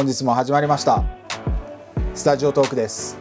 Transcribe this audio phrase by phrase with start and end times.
[0.00, 1.04] 本日も始まりました。
[2.14, 3.18] スタジオトークです。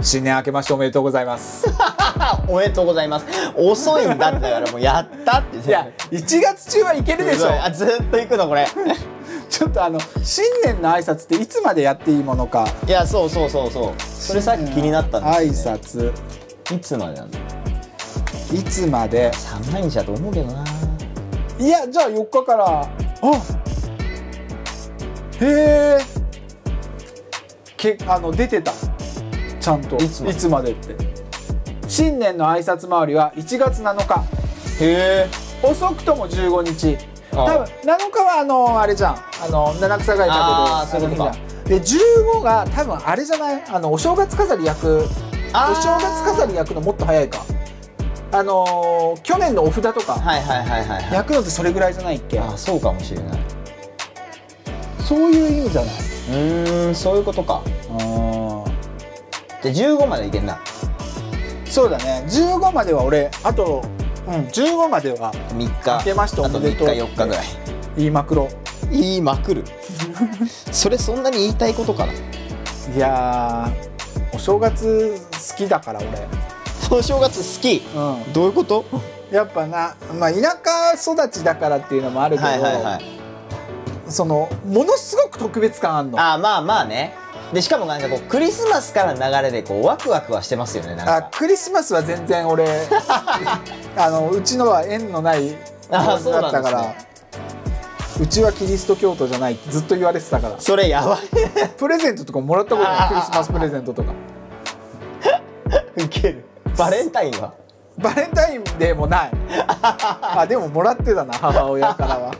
[0.00, 1.66] 新年明けましておめでとうございます。
[2.48, 3.26] おめでとうございます。
[3.54, 5.68] 遅いんだってだからもうやったって。
[5.68, 7.50] いや1月中はいけるでしょ。
[7.62, 8.66] あずっと行くのこれ。
[9.50, 12.66] ちょっとあの新年の挨拶っていつまでやっていいものか。
[12.88, 14.02] いやそうそうそうそう。
[14.02, 16.12] それさっき気になったん挨です、ね、拶。
[16.74, 17.38] いつまでなんだ
[18.54, 19.30] いつまで？
[19.34, 20.64] 三毎日だと思うけどな。
[21.58, 22.88] いやじゃあ4日から。
[23.20, 23.65] あ
[25.40, 25.98] へえ
[27.76, 28.72] けあの出てた。
[29.60, 29.96] ちゃんと。
[29.96, 30.48] いつまで？
[30.48, 30.96] までって。
[31.88, 34.24] 新年の挨拶回りは1月7日。
[34.84, 35.28] へえ
[35.62, 36.96] 遅くとも15日。
[37.32, 39.16] あ多分7日はあのあれじゃん。
[39.16, 41.08] あの七草がいあー食べる。
[41.08, 41.30] そういうことか。
[41.30, 42.06] あの日じゃん。
[42.06, 43.62] で15が多分あれじゃない？
[43.68, 44.96] あのお正月飾り焼く。
[44.98, 45.02] お
[45.74, 47.44] 正月飾り焼くのもっと早いか。
[48.32, 50.14] あのー去年のお札とか。
[50.14, 51.12] はいはいはいはいはい。
[51.12, 52.38] 焼くのってそれぐらいじゃないっけ？
[52.40, 53.38] あそうかもしれない
[55.06, 55.94] そういう意味じゃない。
[55.94, 57.62] うーんそういうことか。
[57.90, 59.72] うん。
[59.72, 60.58] じゃあ15までいけんな。
[61.66, 62.24] そうだね。
[62.26, 63.82] 15までは俺あと
[64.26, 65.98] うん15までは3日。
[65.98, 66.88] 明けましておめでとう。
[66.88, 67.46] あと3日4日ぐらい。
[67.96, 68.48] 言いまくろ
[68.90, 69.64] 言いまくる。
[70.72, 72.12] それそんなに言いたいことかな。
[72.12, 72.16] い
[72.98, 76.00] やーお正月好きだから
[76.90, 77.86] お正月好き？
[77.94, 78.32] 俺うん。
[78.32, 78.84] どういうこと？
[79.30, 80.56] やっぱな、まあ、田
[80.96, 83.15] 舎育ちだからっていうのもあるけど、はいはいはい
[84.08, 86.20] そのものすごく特別感あんの。
[86.20, 87.14] ああまあまあね。
[87.52, 91.30] でしかもなんかこうクリスマスからの流れでこうワクワクはしてますよねなんか。
[91.32, 92.66] クリスマスは全然俺
[93.96, 95.56] あのうちのは縁のない
[95.90, 96.94] だったから。
[98.18, 100.54] うちはキリスト教徒じゃないってずっと言われてたから。
[100.58, 101.18] それやばい。
[101.76, 104.12] プレゼントとかもらったことないクリスマスプレゼントとか。
[105.96, 106.44] ウケる。
[106.78, 107.52] バレンタインは？
[107.98, 109.30] バレンタインデーもない。
[109.82, 112.32] あでももらってたな母親からは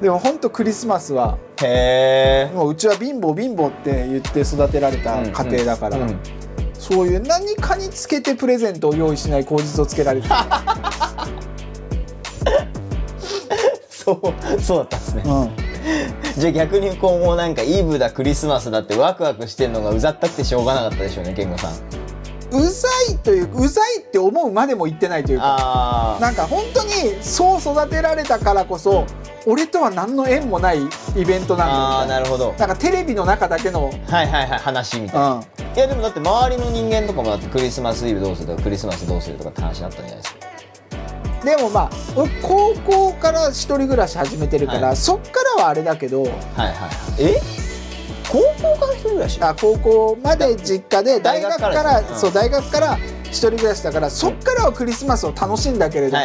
[0.00, 2.54] でもほんとクリスマスはへえ。
[2.54, 5.98] もううちは貧乏貧乏って言って育てられた家庭だから、
[6.74, 10.34] そういう何かにつけてプレゼントを用意しない口実をつけられてる、
[13.90, 14.20] そう
[14.60, 15.22] そうだったんですね。
[15.26, 15.50] うん、
[16.40, 21.72] じゃあ逆にこうもうなんかイブだクリスマスだってワクワクしてんのがうざったくてしょうがなかったでしょうね健吾さん
[22.50, 26.18] うざいといううざいって思うまでも言ってないというか。
[26.20, 29.04] なんか本当にそう育てられたからこそ
[29.46, 30.78] 俺とは何の縁もない
[31.16, 32.54] イベントなんだあななるほど。
[32.58, 35.44] なんかテレビの中だけの、はいはいはい話みたいな、うん、い
[35.78, 40.48] やでもだって周りの人間とかもだってクリスマスイブどうするとかクリスマスどうするとかって話になったんじゃないですか。
[41.44, 44.96] でもまあ俺高校から一人暮らし始めてるから、はい。
[44.96, 46.86] そっからはあれだけどはいはいは
[47.18, 47.34] い。
[47.36, 47.67] え？
[48.30, 49.38] 高校から一人暮らし？
[49.42, 56.24] あ高校まで実家で大学からそう大学から一人暮らしだからそっからはクリスマスを楽しんだけれども、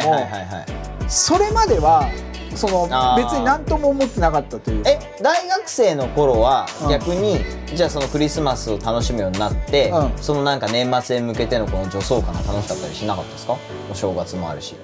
[1.08, 2.08] それまでは
[2.54, 2.84] その
[3.16, 4.84] 別に何とも思ってなかったという。
[4.84, 6.88] かえ大学生の頃はうん。
[6.88, 7.40] 逆に、
[7.74, 10.12] じゃあそのクリスマスを楽しむようになって、うん。
[10.18, 13.56] そのなんか年末へ向けてのこの女装感が楽しかったりしなかったですか？
[13.90, 14.76] お正月もあるし。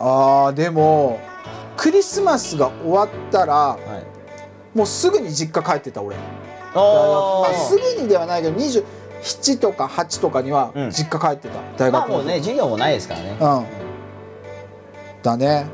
[0.00, 1.20] あーでも
[1.76, 4.13] クリスマスが終わったらはい
[4.74, 6.16] もうすぐに実家帰ってた俺。
[6.16, 6.20] あ
[6.74, 10.90] まあ、ーすぐにではないけど27とか8とかにはうん。
[10.90, 13.30] 実家帰ってた、大学のまあもうね授業もないですからね。
[13.30, 13.66] うん。
[15.22, 15.66] だね。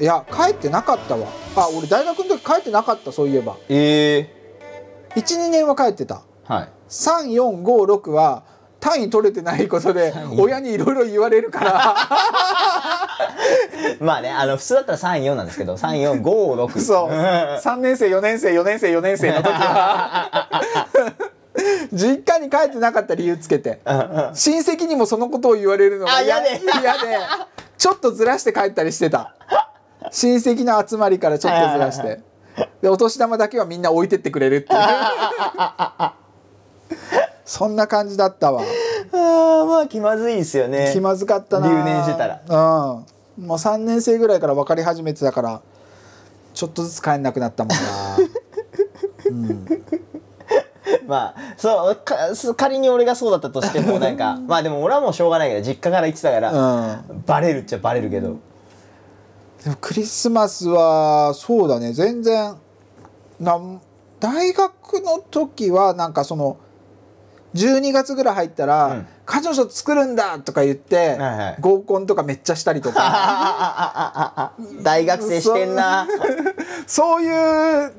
[0.00, 1.28] いや帰ってなかったわ。
[1.56, 3.56] あ俺大学の時帰ってなかったそういえば。
[3.68, 4.18] え
[5.16, 6.22] え12年は帰ってた。
[6.44, 6.68] はい。
[6.88, 8.44] 3456は
[8.80, 11.94] 単位取れてないことで34親にいろいろ言われるから
[14.00, 20.50] まあねあの普通だったら34なんですけど3456そう3年生4年生4年生4年生の時は。
[21.92, 23.80] 実家に帰ってなかった理由つけて。
[23.84, 26.98] 親戚にもそのことを言われるのがあ嫌で嫌で
[27.78, 29.34] ちょっとずらして帰ったりしてた。
[30.10, 32.20] 親戚の集まりからちょっとずらして。
[32.82, 34.80] でお年玉だけはみんな置いてってくれるっていう。
[37.44, 38.62] そんな感じだったわ
[39.24, 40.90] あーまあ気まずいですよね。
[40.92, 42.42] 気まずかったな留年してたら。
[42.46, 43.14] うん。
[43.46, 45.60] もう3年生ぐらいから分かり始めてたから
[46.52, 47.84] ちょっとずつ帰んなくなったもんな
[51.06, 57.24] まあそう仮に俺がそうだったとしてもなんかまあでも俺はもうしょうがないけど実家から行ってたから、うん。
[57.26, 58.36] バレるっちゃバレるけど。
[59.64, 61.92] でもクリスマスはそうだね。
[61.92, 62.54] 全然
[63.40, 63.80] なん
[64.20, 66.58] 大学の時はなんかその
[67.54, 71.56] 12月ぐらい入ったら、うん彼女作るんだとか言って、はいはい。
[71.60, 74.52] 合コンとかめっちゃしたりとか。
[74.82, 76.06] 大学生してんな。
[76.86, 77.22] そう。
[77.24, 77.92] いう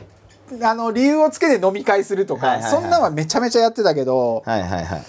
[0.61, 2.81] あの理由をつけて飲み会するとか、はいはいはい。
[2.81, 5.03] そんなんはめちゃめちゃやってたけどはいはいはい。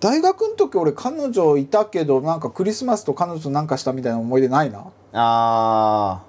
[0.00, 4.84] 大学の時俺彼女いたけどなんかクリスマスと彼女となんかしたみたいな思い出ないな？
[5.12, 6.22] あ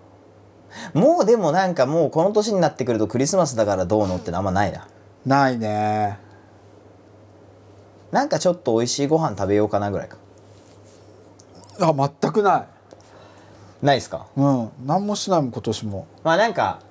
[0.93, 4.87] もうでもなんかもうこの年になってくるとクリスマスだからどうのってのあんまないな。
[5.25, 6.17] ないね
[8.11, 10.17] なんかちょっと美味しいご飯食べようかなぐらいか。
[11.79, 13.85] あ全くない。
[13.85, 14.25] ないですか？
[14.35, 14.69] うん。
[14.85, 16.07] 何もしないもん今年も。
[16.23, 16.81] まあなんか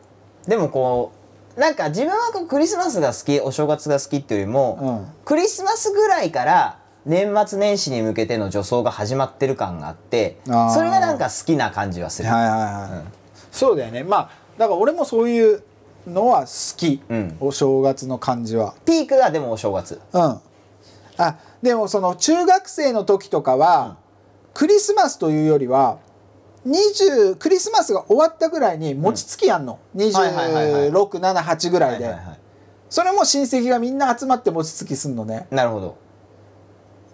[0.47, 1.13] でもこ
[1.57, 5.07] うなんか自分はこうクリスマスが好きお正月が好きっていうよりも、うん。
[5.25, 13.09] クリスマスぐらいから年末年始に向けての助走が始まってる感があってそれがなんか好きな感じはする、はいはいはい、
[13.51, 14.05] そうだよね。
[14.05, 15.63] まあだから俺もそういう
[16.07, 17.37] のは好き、うん。
[17.41, 18.75] お正月の感じは。
[18.87, 20.01] ピークがでもお正月。
[20.13, 20.41] うん
[21.19, 23.97] あでもその中学生の時とかは、
[24.55, 25.99] クリスマスというよりは
[26.67, 30.91] 20クリスマスが終わったぐらいに餅つきやんの、はいはいはいはい。
[30.91, 32.15] 2678ぐらいで、
[32.89, 35.47] それも親戚がみんな集まって餅つきすんのね。
[35.51, 35.99] なるほど。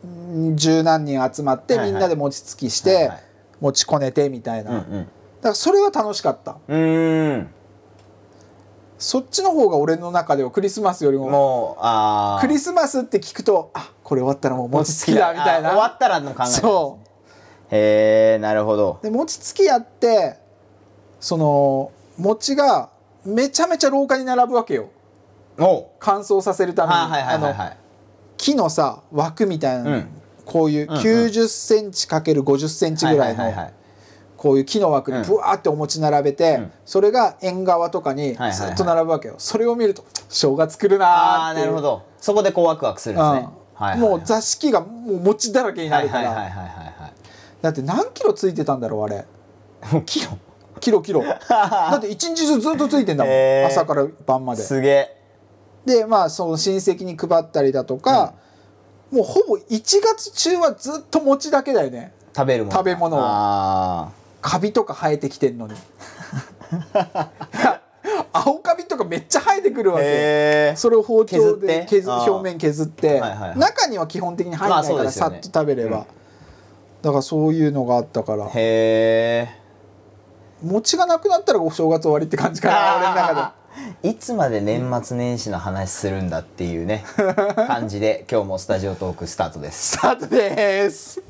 [0.04, 3.10] うん十何人集まってみんなで餅つきして、
[3.60, 5.08] 餅こねてみたいな、うん
[5.44, 6.56] だからそれは楽しかった。
[6.66, 7.48] うん。
[8.98, 15.70] そっちの方が俺の中ではクリスマスよりももうああクリスマスって聞くとあこれ終わったらもう餅つきだみたいな。
[15.70, 16.98] 終わったらの考えそ
[17.70, 18.98] へえなるほど。
[19.00, 20.36] うで餅つきやって
[21.18, 22.90] その餅が
[23.24, 24.90] めちゃめちゃ廊下に並ぶわけよ。
[25.98, 27.76] 乾燥させるために、はいはいはいはい。
[28.36, 30.08] 木のさ枠みたいな、うん。
[30.44, 31.00] こういううんうん。
[31.00, 33.70] 90センチ ×50 センチぐらいのはははは
[34.36, 36.72] こういう木の枠にブワーってお餅並べて、うん。
[36.84, 38.52] それが縁側とかにはいはいはい。
[38.52, 41.66] ずっと並ぶわけよ、それを見ると正月来るなああーっていう。
[41.68, 42.02] なるほど。
[42.20, 47.12] そこでこうワクワクするんですね、はいはいもう座敷がもう餅だらけになはいるから、
[47.60, 49.24] だって何キロついてたんだろうあれ。
[50.06, 50.38] キロ。
[50.80, 51.22] キロキロ。
[51.48, 53.66] だって一日中ずっとついてんだもん、へー。
[53.66, 54.62] 朝から晩まで。
[54.62, 55.20] すげえ。
[55.84, 58.34] でまあその親戚に配ったりだとか、
[59.10, 62.12] もうほぼ1月中はずっと餅だけだよね。
[62.34, 62.78] 食べるもの。
[62.78, 64.08] 食べ物はあ
[64.40, 65.74] カビとか生えてきてんのに
[68.36, 70.74] 青カビとかめっちゃ生えてくるわけ。
[70.76, 73.58] それを包丁で削表面削って、はいはいはい。
[73.58, 75.10] 中には基本的に入らないから、まあね。
[75.12, 76.06] さっと食べれば、
[77.00, 78.46] だからそういうのがあったから。
[78.46, 79.48] へえ
[80.62, 83.54] 餅がなくなったらお正月終わりって感じかな俺の中
[84.02, 84.08] で。
[84.08, 87.04] いつまで年末年始の話するんだっていうね
[87.66, 89.96] 感じで今日もスタジオトークスタートです。
[89.96, 91.20] スタートです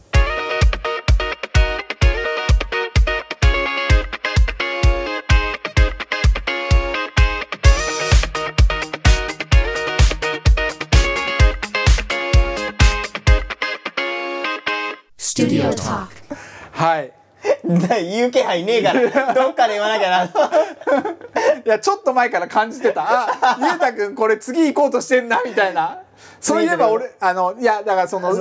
[16.84, 17.12] はい。
[18.04, 20.24] 言う気配ねえからどっかで言わなきゃな。
[21.64, 23.02] いやちょっと前から感じてた。
[23.06, 25.98] あゆうたくんこれ次行こうとしてんなみたいな。
[26.40, 28.34] そういえば俺あのいやだからその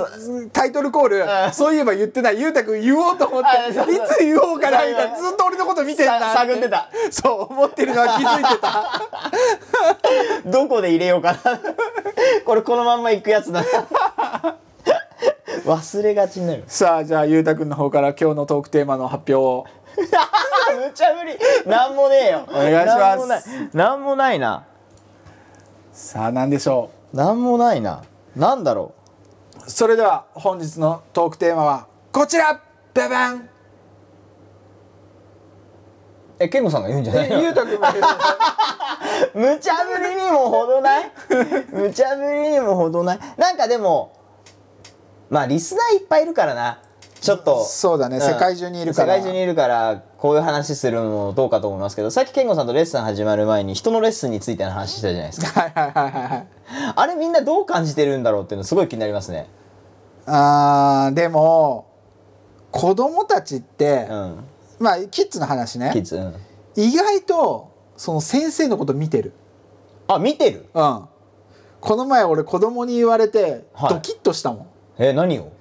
[0.52, 1.08] タイトルコー
[1.48, 2.40] ルそういえば言ってない。
[2.40, 5.16] ゆうたくん言おうと思っていつ言おうかなみたいな。
[5.16, 6.90] ずっと俺のこと見てんなさ探ってた。
[7.10, 9.02] そう思ってるのは気づいてた。
[10.50, 11.38] どこで入れようかな。
[12.44, 13.64] これこのまんま行くやつだ
[15.64, 19.66] 忘れがちになるさあじゃあゆうたくんの方から今日のトークテーマの発表を。
[20.76, 21.38] 無茶ぶり。
[21.70, 22.44] なんもねえよ。
[22.48, 22.96] お願いします。
[22.96, 23.42] なんもない。
[23.72, 24.64] なんもないな。
[25.92, 28.02] さあ何でしょなんもないな。
[28.34, 28.92] なんだろ
[29.66, 29.70] う。
[29.70, 32.60] それでは本日のトークテーマはこちら。
[32.92, 33.36] ババン。
[33.36, 33.48] う
[36.40, 37.40] え健吾さんが言うんじゃないの？
[37.42, 37.86] ゆうたくんも
[39.34, 41.12] 無茶ぶりにも程ない？
[41.70, 43.18] 無茶ぶりにも程ない？
[43.36, 44.13] なんかでも
[45.34, 46.78] まあリスナーいっぱいいるからな。
[47.20, 47.64] ちょっと。
[47.64, 48.20] そうだね。
[48.20, 49.16] 世界中にいるから。
[49.16, 52.12] 世界中にいるからこういう話するのもどうかと思いますけど。
[52.12, 55.60] さっき健吾さんとレッスン始まる前に人のレッスンについての話したじゃないですか。
[55.60, 56.46] はいはいはいはいはい。
[56.94, 59.48] あれみんなどう感じてるんだろうっていうのすごい気になりますね。
[60.26, 61.86] あーでも
[62.70, 64.44] 子供たちって、うん。
[64.78, 65.90] まあキッズの話ね。
[65.92, 66.34] キッズ、うん、
[66.76, 69.32] 意外とその先生のこと見てる。
[70.06, 70.68] あ見てる？
[70.72, 71.08] うん。
[71.80, 73.90] この前俺子供に言われてはい。
[73.90, 74.66] ドキッとしたもん、
[74.98, 75.52] え何を？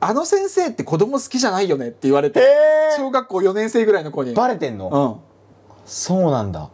[0.00, 4.34] あの先生って子供好きじゃないよねって言われてえ小学校4年生ぐらいの子に。
[4.34, 5.86] バレてんの、うん。
[5.86, 6.70] そうなんだ。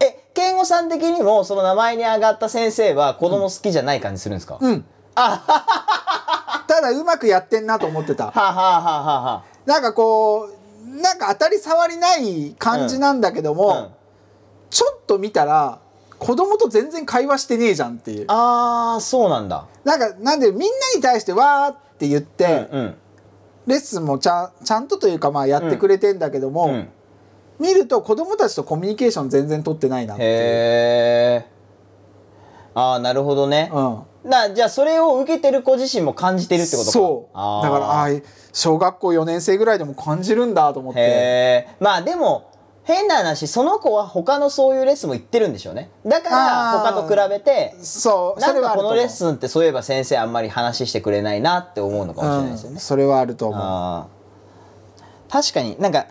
[0.00, 4.84] え健吾さん的にもその名前に上がった先生は子供好きじゃない感じするんですか、うん。
[5.14, 8.26] ただうまくやってんなと思ってた。
[8.26, 9.22] はあ、はあはあはあ。
[9.22, 10.56] はなんかこう
[11.00, 13.90] なんか当たり障りない感じなんだけども、あ、うん、
[14.70, 15.80] ちょっと見たら
[16.18, 18.24] 子供と全然会話してねえじゃんっていう。
[18.28, 19.66] あーそうなんだ。
[19.84, 22.94] なんかなんでみんなに対してわーって言って、うん
[23.66, 26.88] レッスンもちゃんちゃんとというかまあやってくれてんだけども、うん
[27.58, 30.28] 見ると子供たちとコミュニケーション全然取ってないなっていう。
[30.28, 30.34] へ
[31.42, 31.46] え
[32.74, 34.02] ああなるほどね、うん。
[34.30, 36.92] なじゃあそれを受けてる子自身も感じてるってことか。
[36.92, 37.34] そう。
[37.34, 41.68] だからあー小学校4年生ぐらいでも感じるんだと思って。
[41.80, 42.50] まあでも
[42.86, 45.90] 変な話その子は他のそういうレッスンも行ってるんでしょうね。
[46.06, 55.30] だから他と比べてそうそなんかこのレッスンってそういえば先生あんまり話してくれないなって思うのかもしれないですよね、うん、それはあると思う。
[55.30, 56.06] 確かになんか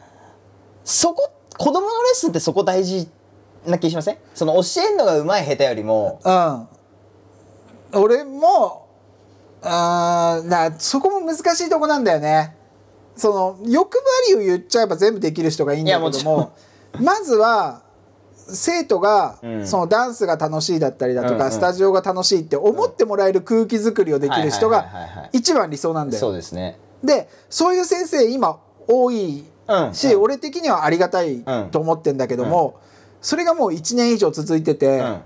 [0.83, 3.07] そこ子供のレッスンってそこ大事
[3.65, 4.17] な気しません？
[4.33, 6.19] その教えるのが上手い下手よりも。
[6.23, 6.67] うん。
[8.01, 8.85] 俺も
[9.61, 12.53] あーなそこも難しいとこなんだよね
[13.15, 13.97] その欲
[14.29, 16.53] 張りを言っちゃえば全部できる人がいいんだけどもも
[16.99, 17.81] まずは
[18.47, 19.67] 生徒が、うん。
[19.67, 24.85] そのダンスが楽しいだったりだとか、スタジオが楽しいって思ってもらえる空気作りをできる人が
[25.33, 26.35] 一番理想なんだそうよ。
[26.35, 26.79] ですね。
[27.03, 30.21] でそういう先生今多いうんし、うん。
[30.21, 32.79] 俺的にはありがたいうんと思ってんだけども、
[33.21, 35.21] それがもう1年以上続いてて、うん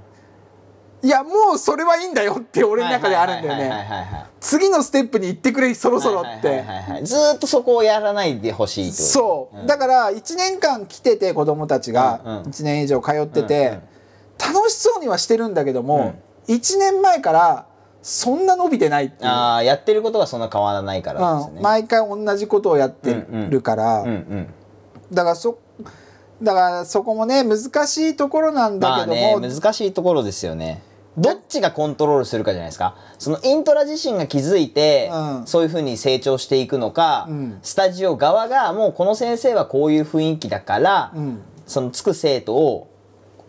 [1.01, 4.25] いやもうそれはいいんだよって俺の中であるんだよね。
[4.41, 6.63] 次のステップに行ってくれそろそろって。
[7.03, 12.43] ずーっとそこをやらないでほしいそう、だから1年間来てて子供たちがうんうん。
[12.43, 13.79] 1年以上通ってて、
[14.39, 16.15] 楽しそうにはしてるんだけども、
[16.47, 17.65] 1年前から
[18.01, 24.05] そんな伸びてないっていう、ああやってることがそんな変わらないからですね、うん、毎回同じことをやってるから、
[25.11, 25.59] だからそ
[26.41, 30.81] だからそこもね難しいところなんだまあけども、ね難しいところですよね
[31.19, 32.95] どっちがコントロールするかじゃないですか。
[33.17, 35.47] そのイントラ自身が気づいて、うん。
[35.47, 37.59] そういうふうに成長していくのか、うん。
[37.61, 41.41] スタジオ側がもうこの先生はこういう雰囲気だから、うん。
[41.67, 42.89] そのつく生徒を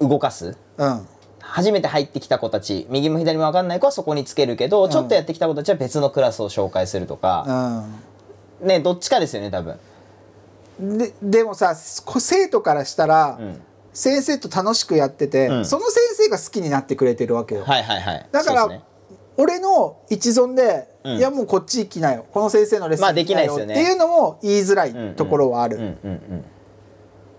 [0.00, 0.57] 動かす。
[0.77, 1.07] うん。
[1.41, 7.87] 初めて入ってきた子たち右も左も分かんない子はそこにつけるけど、ちょっとやってきた子たちは別のクラスを紹介するとか、
[8.61, 9.79] ねどっちかですよね多分。
[10.81, 11.75] うん、ででもさ
[12.05, 13.62] こ生徒からしたら、うん
[13.93, 15.65] 先生と楽しくやってて、うん。
[15.65, 18.29] その先生が好きになってくれてるわけよ、はいはいはい。
[18.31, 18.83] だから、ね。
[19.37, 21.17] 俺の一存で、うん。
[21.17, 22.27] いやもうこっち行きなよ。
[22.31, 23.65] この先生のレッスンまあできなよね。
[23.65, 25.97] っていうのも言いづらいところはある、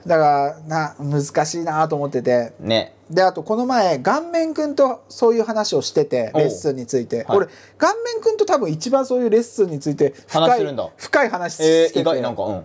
[0.06, 2.54] だからな難しいなと思ってて。
[2.60, 2.68] うん。
[2.68, 2.96] ね。
[3.10, 7.38] であとこの前顔面くんとそういう話をしててレッスンについて、はい。
[7.38, 12.64] 俺顔面くんと多分一番そういうレッスンについて深い深い話してえー、て、意外なんかうん。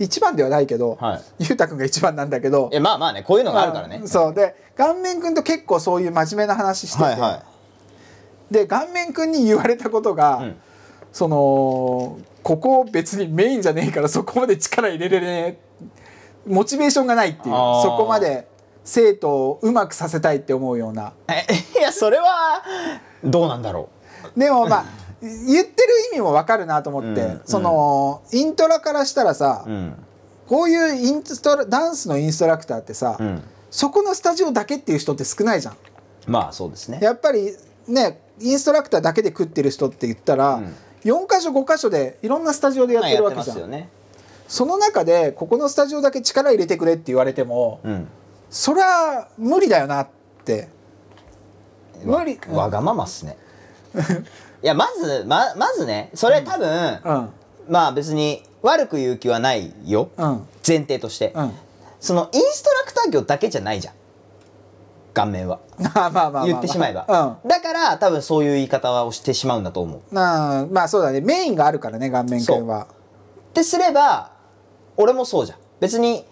[0.00, 1.22] 一番ではないけど、はい。
[1.40, 3.98] ゆうたくんが一番なんだけどえまあまあねこういうのがあるからね。
[4.00, 4.08] うん。
[4.08, 4.34] そう。
[4.34, 7.44] で顔面くんと結構そういう真面目な話してて、はいは
[8.50, 10.56] で顔面くんに言われたことが、うん。
[11.12, 15.86] そのここ別にメインじゃねえからそこまで力入れれねえ
[16.46, 18.48] モチベーションがないっていうそこまで
[18.84, 21.12] 生徒をうまくさせたいって思うような。
[21.28, 21.44] え
[21.78, 22.62] いやそれは
[23.22, 23.90] どうなんだろ
[24.36, 24.84] でもまあ
[25.22, 25.30] 言
[25.62, 29.70] ってる意味もわかるなと思って、うんそのイントラからしたらさ、う。
[29.70, 29.94] うん
[30.50, 33.40] こういうインストラダンスのインストラクターってさ、うん。
[33.70, 35.76] そこのスタジオだけっていう人って少ないじゃん。
[36.26, 36.98] まあそうですね。
[37.00, 37.52] やっぱり
[37.86, 40.74] ねインストラクターだけで食ってる人って言ったら、うん
[41.04, 43.88] 4箇所5箇所でいろんなスタジオでやってるわけじゃん、ね。
[44.48, 48.08] その中でここのスタジオだけ力入れてくれって言われても、うん。
[48.50, 50.08] そりゃ無理だよなっ
[50.44, 50.68] て
[52.04, 53.38] 無理わがままっすね。
[54.62, 57.28] いやまずままずねそれ多分、うん。
[57.68, 60.10] まあ別に悪く言う気はないよ。
[60.16, 60.46] うん。
[60.66, 61.52] 前提として、うん。
[61.98, 63.94] そのインストラクター業だけじゃないじゃん。
[65.14, 65.60] 顔面は。
[65.78, 67.06] まあまあまあまあ言ってしまえば、
[67.42, 67.48] うん。
[67.48, 70.14] だから多分そういう言い方をしてしまうんだと思う。
[70.14, 71.20] まあそうだね。
[71.20, 72.86] メインがあるからね顔面犬は。
[73.50, 74.32] ってすれば
[74.96, 75.58] 俺もそうじゃん。
[75.80, 76.26] 別に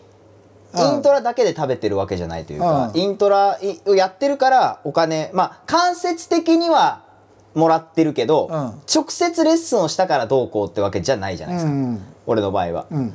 [0.74, 0.80] うん。
[0.80, 3.00] イントラだけで食べてるわけじゃないというか、うん。
[3.00, 7.07] イントラをやってるからお金まあ間接的には
[7.54, 8.56] もらってるけど、うん。
[8.92, 12.86] 直接レッスンをしたからどうこうってわけじゃないじゃないですか、うん俺の場合は。
[12.90, 13.12] うん。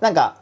[0.00, 0.36] なんか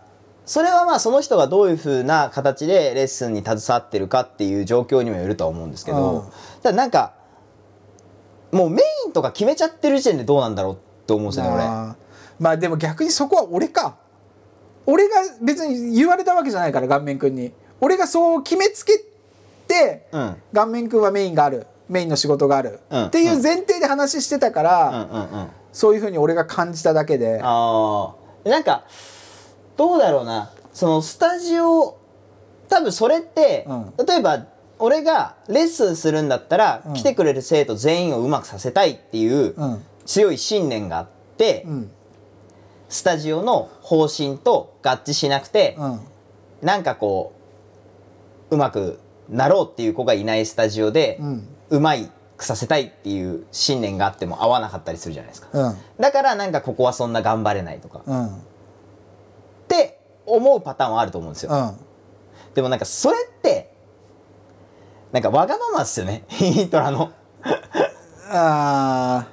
[0.44, 6.30] それはまあその人がどういうふうな形でレッスンに携わってるかっていう状況にもよるとは思うんですけど、うん。
[6.62, 7.14] ただなんか
[8.52, 11.58] もうメインとか決めちゃってる時点でどうなんだろうって思うんですよね俺。
[11.64, 11.96] まあ
[12.38, 13.96] まあでも逆にそこは俺か。
[14.86, 17.52] 俺が別に言われたわけじゃないから顔面くんに。
[17.80, 19.04] 俺がそう決めつけ
[19.68, 20.36] て、うん。
[20.52, 27.38] 顔面くんはメインがあるメインの仕事がある、うんっていう前提で話してたから、そういうふうに俺が感じただけで。
[27.40, 28.84] なんか
[29.76, 30.52] どうだろうな。
[30.72, 31.98] そのスタジオ
[32.68, 33.66] 多分それって、
[33.98, 34.46] う例えば
[34.78, 36.94] 俺がレッスンするんだったら、うん。
[36.94, 39.82] 来てくれる生徒全員をうまくさせたいっていううん。
[40.06, 41.90] 強い信念があって、うん。
[42.88, 46.00] スタジオの方針と合致しなくて、うん。
[46.62, 47.32] なんかこ
[48.50, 51.20] ううまくなろうっていう子がいないスタジオで、
[51.70, 55.48] うまいくさせたいっていう信念があっても合わなかったりするじゃないですか。
[55.52, 55.76] うん。
[55.98, 58.02] だからなんかここはそんな頑張れないとか。
[58.06, 58.26] うん。
[58.26, 58.38] っ
[59.68, 61.52] て思うパターンはあると思うんですよ。
[61.52, 61.76] うん。
[62.54, 63.72] でもなんかそれって
[65.12, 66.24] なんかわがままっすよね。
[66.40, 67.10] イントラの。
[68.30, 69.26] あ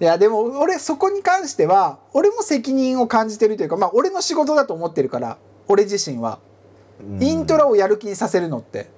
[0.00, 0.02] ー。
[0.02, 5.38] いやでも俺そこに関しては俺も責任を感じてるというかまあ俺の仕事だと思ってるから
[5.68, 6.38] 俺自身は。
[7.20, 8.88] イントラをやる気にさせるのって。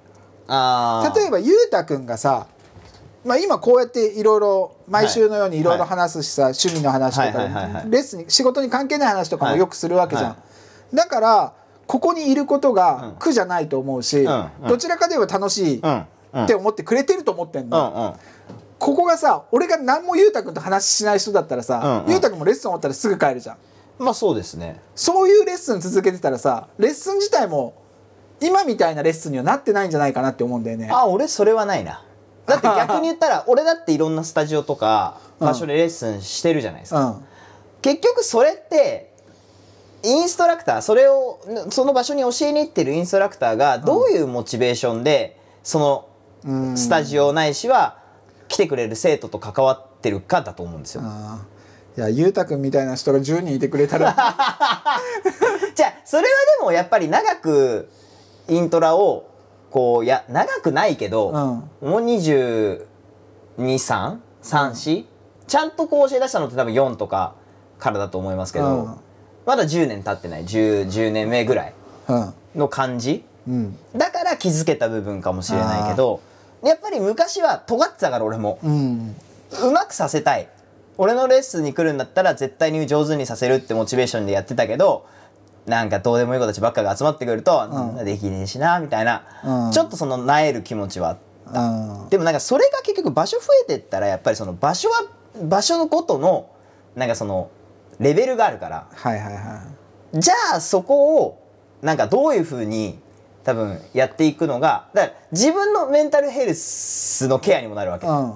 [0.48, 2.46] 例えばゆうたくんがさ
[3.26, 5.62] まあ、今こうやっていろいろ毎週のようにい。
[5.62, 7.38] ろいろ話すしさ、趣味の話とか、
[7.88, 10.36] レッスンに仕事に関係ない話とかもよくするわけじゃん、は
[10.94, 11.52] だから
[11.88, 12.74] ここにいることうん。
[12.74, 14.26] が苦じゃないと思うし、
[14.68, 18.16] どちらかといえば楽しいって思ってくれてると思ってんうの、
[18.78, 22.12] ここがさ俺が何もゆうたくんと話しない人だったらさ、うんうん。
[22.12, 23.56] ゆうんもレッスン終わったらすぐ帰るじゃん。
[23.98, 24.80] まあそうですね。
[24.94, 27.74] そういうレッスン続けてたらさレッスン自体も
[28.40, 30.88] 今みたいなレッスンにはなってないんじゃないかなって思うんだよね。
[30.92, 32.04] あ俺それはないな
[32.46, 37.24] だって 逆に言ったら俺だっていろんなスタジオとか場所でレッスンしてるじゃないですか、うん。
[37.82, 39.12] 結局それって
[40.02, 46.06] インストラクターそれをその場所に教えに行ってるインストラクターがどういうモチベーションでその
[46.44, 46.76] うん。
[46.76, 47.98] スタジオないしは
[48.48, 51.02] 来てくれる生徒と関わってるかだと思うんですよ。
[51.96, 54.14] いやゆうたくんみたいな人が10人いてくれたら。
[55.74, 57.88] じゃあそれはでもやっぱり長く
[58.48, 59.24] イントラを
[59.76, 61.28] こうや長くないけど、
[61.82, 61.90] うん。
[61.90, 62.00] もう
[63.58, 65.04] 223434
[65.46, 67.34] ちゃんとこう教え出したのって多分4とか
[67.78, 68.96] からだと思いますけど、うん。
[69.44, 70.44] まだ10年経ってない。
[70.46, 71.74] 10, 10年目ぐらい
[72.08, 72.32] うん。
[72.54, 73.22] の感じ？
[73.46, 73.76] うん。
[73.94, 76.22] だから気づけた部分かもしれないけど
[76.64, 78.58] やっぱり昔は尖ってたから俺も。
[78.64, 79.14] うん。
[79.62, 80.48] うまくさせたい。
[80.96, 85.04] 俺のレッスンに来るんだったら絶対に上手にさせるってモチベーションでやってたけど
[85.66, 87.68] なんかどうでもいい子たちばっかが集まってくると、
[87.98, 88.04] うん。
[88.04, 89.72] できねえしなみたいな、うん。
[89.72, 92.08] ちょっとそのなえる気持ちはうん。
[92.08, 95.04] でもなんかそれが結局場所増えてったらやっぱりその場所は
[95.42, 96.50] 場所のごとの
[96.94, 97.50] なんかその
[97.98, 98.86] レベルがあるから。
[98.92, 99.62] はいはいは
[100.14, 101.42] じゃあそこを
[101.82, 102.98] なんかどういうふうに
[103.44, 108.34] 多分やっていくのがだから自分のメンタルヘルスのケアにもなるわけ、いうん。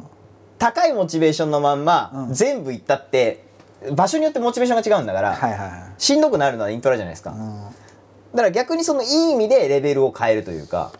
[0.58, 2.34] 高いモチベーションのまんま、うん。
[2.34, 3.44] 全部いったって
[3.92, 5.70] 場所によってモチベーションが違うんだから、はいはいはい。
[5.98, 7.62] しんどくなるのはイントラじゃないですか、だうん
[8.36, 10.92] から逆にそのいい意味でレベルを変えるというか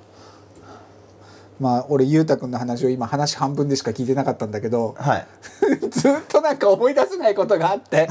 [1.60, 5.26] まあ俺ゆうたくんの話を今話半分でしか聞いてなかったんだけどはい。
[5.90, 8.08] ずっとなんか思い出せないことがあって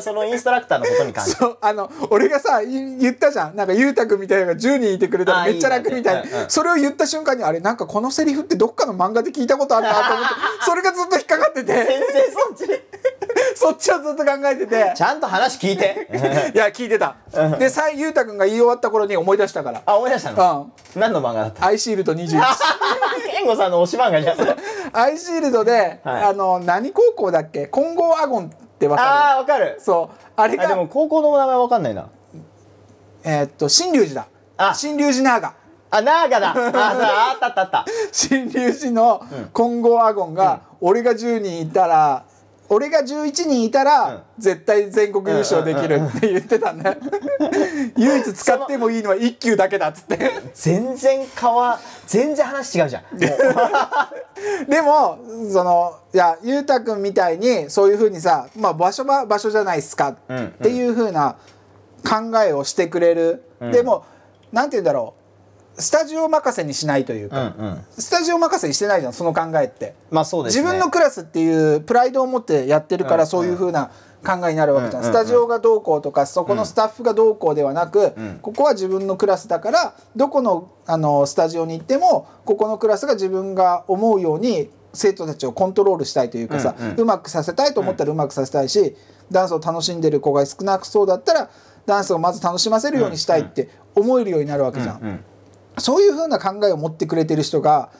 [0.00, 1.36] 何そのインストラクターのことに関して。
[1.36, 3.56] そうあの俺がさい言ったじゃん。
[3.56, 6.42] なんかゆうたくんみたいなのが10人いてくれたらあめっちゃ楽みたいいいねうんうん。
[6.44, 10.34] なそれを言った瞬間にあれなんかこのセリフってどっかの漫画で聞いたことあるなと思って。
[10.64, 11.72] それがずっと引っかかってて。
[11.72, 12.00] 全然
[12.32, 12.80] そっち。
[13.54, 14.92] そっちをずっと考えてて。
[14.96, 16.08] ちゃんと話聞いて。
[16.54, 17.16] いや聞いてた。
[17.58, 19.82] でさゆうたくんが言い終わった頃に思い出したから。
[19.86, 20.72] あ思い出したうのん。
[20.96, 21.66] 何の漫画だった？
[21.66, 22.40] アイシールド21
[23.32, 24.36] 健吾さんの推し漫画じゃん。
[24.92, 26.22] アイシールドで、はい。
[26.24, 27.66] あの何高校だっけ？
[27.68, 28.50] 金剛アゴン
[28.80, 29.64] ってわかああわかる。
[29.74, 30.30] るそう。
[30.36, 32.08] あれがあでも高校の名前わかんないな。
[33.24, 34.28] えーっと新龍寺だ。
[34.56, 34.74] あ。
[34.74, 35.54] 新龍寺ナーガ
[35.90, 36.48] あナーガだ。
[36.50, 37.84] あああったあったあった。
[38.10, 42.24] 新龍寺の金剛アゴンが、俺が10人いたら
[42.72, 46.98] 俺が11人いたら、絶対全国優勝できるって言ってたんだよ
[47.96, 50.30] 唯一使ってもいいのは1球だけだっつって。
[50.54, 53.04] 全然変わ全然話違うじゃん。
[54.70, 55.18] でも
[55.52, 60.16] そのいやゆうたくんみたいにそういうふうにさ、まあ、場所は場所じゃないっすかっ
[60.62, 61.36] ていうふうな
[62.08, 63.72] 考えをしてくれる、ん。
[63.72, 64.04] でも
[64.52, 65.19] なんて言うんだろう
[65.78, 67.84] スタジオ任せにしないといううんか、うん。
[67.98, 69.94] スタジオ任せにしてないじゃんその考えって。
[70.10, 70.62] まあそうですね。
[70.62, 73.90] 自分のクラスっていうプライドを持ってやってるからうんそういう風な
[74.24, 78.38] 考えになるわけじゃん、うんスタジオがどうこうとかそこのスタッフがどうこうではなく、ん。
[78.42, 87.00] ここは自分のクラスだからどこのあのスタジオに行ってもここのクラスが自分が思うように生徒たちをコントロールしたいというかさ、うんうん。
[87.00, 88.96] うまくさせたいと思ったらうまくさせたいし、
[89.30, 91.50] ダンスを楽しんでる子が少なくそうだったら
[91.86, 95.00] ダンスをまず楽しませるようにしたいって思えるようになるわけじゃん。
[95.00, 95.24] うん
[95.78, 97.90] そういう風な考えを持ってくれてる人が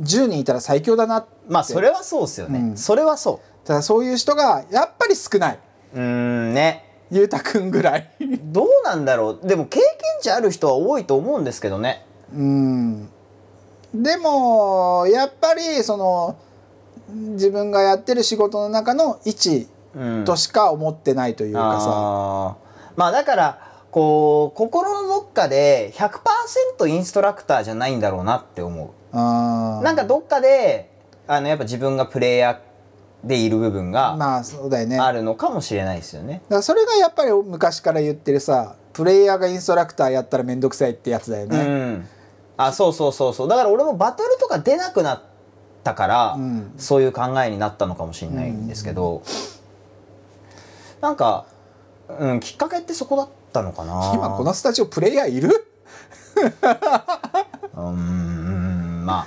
[0.00, 1.28] 10人いたら最強だなって。
[1.48, 2.76] まあそれはそうですよね、うん。
[2.76, 5.58] それはそただそういう人がやっぱり少ない。
[5.94, 6.86] うんね。
[7.10, 8.10] ゆうたくんぐらい。
[8.44, 9.46] どうなんだろう。
[9.46, 9.86] でも経験
[10.20, 12.06] 値ある人は多いと思うんですけどね。
[12.34, 13.08] うん。
[13.92, 16.36] でもやっぱりその
[17.12, 20.24] 自分がやってる仕事の中の一うん。
[20.24, 22.92] としか思ってないというかさ、あー。
[22.96, 29.16] まあだからこう心のどっかで100%インストラクターじゃないんだろうなって思う。
[29.16, 30.90] なんかどっかで
[31.26, 34.96] あのやっぱ自分がプレイヤーでいる部分がまあそうだよね。
[34.96, 42.08] だかあるのかもしれないですよね、らそれがやっぱり昔から言ってるさプレイヤーがインストラクターやったら面倒くさいってやつだようね、ん。
[42.56, 43.48] あそうそうそうそう。
[43.48, 45.22] だから俺もバトルとか出なくなっ
[45.82, 46.72] たから、うん。
[46.76, 49.22] そういう考えになったのかもしれないんですけど、
[51.00, 51.46] なんか、
[52.18, 53.39] うん、きっかけってそこだった？
[53.62, 54.12] のかな。
[54.14, 55.66] 今このスタジオプレイヤーいる？
[57.74, 59.26] うーんま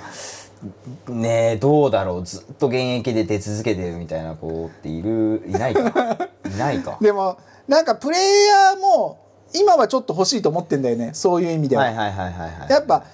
[1.08, 2.24] あねえどうだろう。
[2.24, 6.18] ずっと現役で出続けてるみたいな子っているいないか？
[6.52, 6.98] いないか？
[7.02, 9.20] でもなんかプレイヤーも
[9.54, 11.10] 今はちょっと欲しいと思ってんだよね。
[11.12, 12.70] そういう意味では、はいはいはいはいはい。
[12.70, 13.04] やっぱ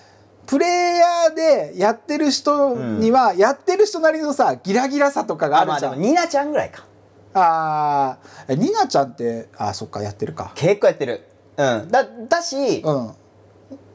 [0.47, 6.85] プレイヤーでやってる人には、やってる人なりのさギラギラさとかがああまあるじゃん、でもニナちゃんぐらいか
[7.33, 10.53] あーえニナちゃんってあそっかやってるか。
[10.55, 11.27] 結構やってる。
[11.57, 11.89] うん。
[11.91, 13.13] だだし、うん。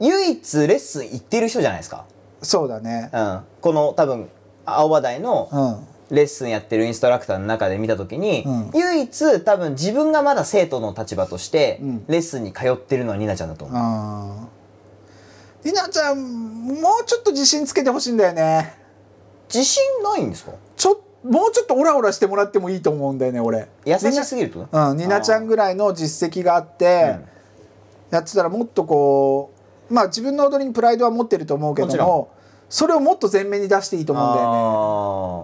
[0.00, 2.06] 唯一レッスン行ってる人じゃないですか。
[2.42, 3.10] そうだね。
[3.12, 3.40] うん。
[3.60, 4.28] この多分
[4.64, 5.86] 青葉台のうん。
[6.08, 8.70] レッスンやってるインストラクターの中で見た時に、うん。
[8.74, 12.04] 唯一多分自分がまだ生徒の立場としてうん。
[12.06, 15.66] レッスンに通ってるのはニナちゃんだと思う、あー。
[15.66, 18.76] ニナちゃんもうちょっと自信つけてほしいんだよね。
[19.52, 20.52] 自信ないんですか？
[20.76, 23.68] ちょもうちょっとオラオラしてもらってもいいと思うんだよね俺。
[23.84, 24.68] 優しすぎると？
[24.70, 27.18] うん、ニナちゃんぐらいの実績があって、
[28.10, 29.52] やってたらもっとこ
[29.90, 32.32] うまあ自分の踊りにプライドは持ってると思うけども
[32.68, 34.46] それをもっと前面に出していいと思うんだよ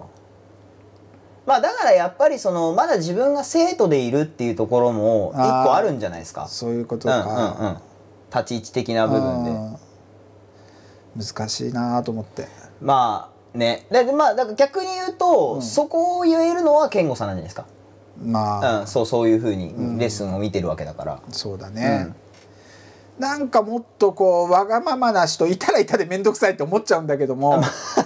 [0.07, 0.13] ね。
[1.45, 6.47] まあだからやっぱりそのまだ自分が生徒でいるっていうところも一個あるんじゃないですか？
[6.47, 7.25] そういうことうんうんうん。
[7.25, 7.81] か、
[8.33, 9.51] 立ち位置的な部分で。
[9.51, 9.77] うん。
[11.15, 12.47] 難しいなと思って。
[12.81, 13.85] まあね。
[13.91, 17.65] でまあだから逆に言うと、そこを言えるのは健吾さんなんじゃないですか、
[18.23, 22.13] まあ、うん、そうそういうふうにレッスンを見てるわけだから、そうだね、
[23.19, 27.61] なんかもっとこうわがままな人いたらいたで面倒くさいって思っちゃうんだけども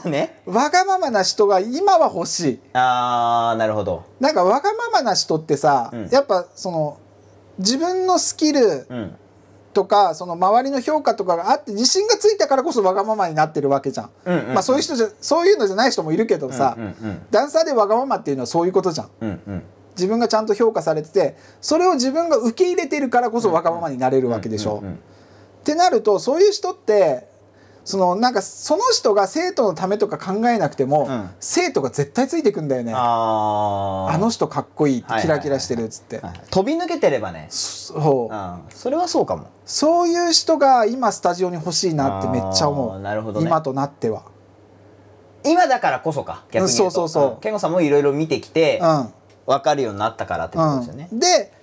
[0.06, 0.42] ね。
[0.46, 2.60] わがままな人が今は欲しい。
[2.74, 4.04] あーなるほど。
[4.20, 6.10] なんかわがままな人ってさ、うん。
[6.10, 6.98] やっぱその
[7.58, 9.16] 自分のスキルうん
[9.78, 14.10] とかその周りの評価とかがあって自信がついたからこそわがままになってるわけじゃん。
[14.26, 19.10] うんうんうんまあそういう人じゃそういうのじゃない人もいるけどさ、うんうんダンサーでわがままっていうのはそういうことじゃん。
[19.22, 19.64] うんうん
[19.96, 24.82] 自分がちゃんと評価されててそれを自分が受け入れてるからこそわがままになれるわけでしょ。
[25.62, 27.28] ってなるとそういう人って
[27.88, 31.30] そのなんかその人が生徒のためとか考えなくても、うん。
[31.40, 32.92] 生徒が絶対ついてくんだよね。
[32.94, 36.20] あの人かっこいいキラキラしてるっつって。
[36.20, 37.48] はい飛び抜けてればね。
[37.50, 38.34] そう。
[38.34, 38.60] うん。
[38.70, 39.48] それはそうかも。
[39.66, 43.48] そういう人が今スタジオに欲しいなってめっちゃ思う、なるほどね。
[43.48, 44.24] 今となっては。
[45.46, 46.44] 今だからこそか。
[46.52, 46.92] 逆に言うと。
[46.92, 47.38] そうそうそう。
[47.38, 47.40] ん。
[47.40, 49.14] 健吾さんもいろいろ見てきてうん。
[49.48, 51.54] 分かるようになったからってことですよね、うん、で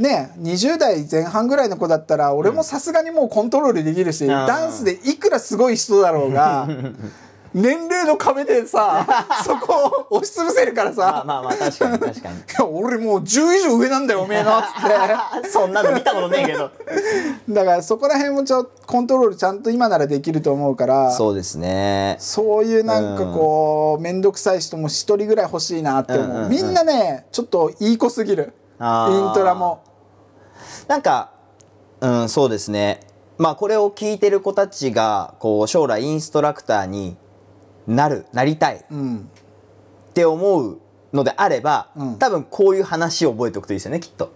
[0.00, 6.66] ね20代前半ぐらいの子だったら俺もさすがにもうコントロールできるし、ダンスでいくらすごい人だろうが
[7.52, 9.04] 年齢の壁でさ
[9.44, 15.48] そこを押しつぶせるからまあさまあまあ確かに確かに「い や俺もう10以上上なんだよおめえの」っつって。
[15.50, 16.70] そんなの見たことねえけど。
[17.48, 22.16] だからそこら辺もちょコントロールちゃんと今ならできると思うからそうですね。
[22.20, 28.52] そういうなんかこう面倒くさい人も一人ぐらい欲しいなって思う,、うんうんうんみんなねちょっといい子すぎる。
[28.80, 29.80] イントラも
[30.88, 31.30] なんか
[32.00, 33.00] うんそうですね。
[33.38, 37.16] まあこれを聞いてる子たちがこう将来インストラクターに
[37.86, 39.30] なるなりたいっうん
[40.14, 40.78] て思う
[41.12, 42.18] のであれば、うん。
[42.18, 44.32] 多分こういう話を覚えておくといいですよねきっと。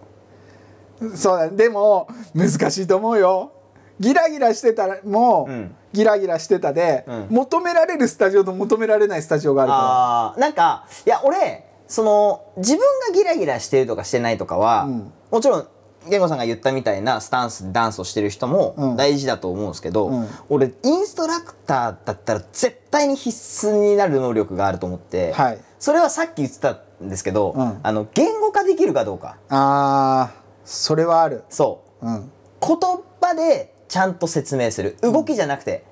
[1.15, 3.51] そうだでも難しいと思うよ。
[3.99, 5.75] ギラギラしてたらもう、うん。
[5.93, 7.27] ギラギラしてたで、うん。
[7.29, 15.13] 求められるスタジオと求められないスタジオがあるかあーなんかいや俺その自分がギラギラしてるとかしてないとかは、うん。
[15.31, 15.67] もちろん
[16.09, 18.95] 言語さんが言ったみたいなスタンスでダンスをしてる人もうん。
[18.95, 20.27] 大事だと思うんですけど、うん。
[20.49, 25.59] 俺インストラクターだったら絶対に必須になる能力があると思って、はい。
[25.79, 27.79] それはさっき言ってたんですけど、うん。
[27.81, 29.27] あの言語化できるかどうか。
[29.27, 31.43] らあーそれはある。
[31.49, 32.07] そう。
[32.07, 32.31] うん。
[32.61, 32.77] 言
[33.21, 34.97] 葉でちゃんと説明する。
[35.01, 35.83] 動きじゃなくて、